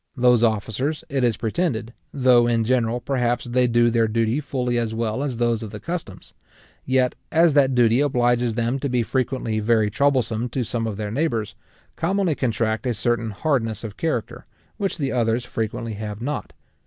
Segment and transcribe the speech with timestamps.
[0.17, 4.95] Those officers, it is pretended, though in general, perhaps, they do their duty fully as
[4.95, 6.33] well as those of the customs;
[6.87, 11.11] yet, as that duty obliges them to be frequently very troublesome to some of their
[11.11, 11.53] neighbours,
[11.97, 14.43] commonly contract a certain hardness of character,
[14.77, 16.51] which the others frequently have not.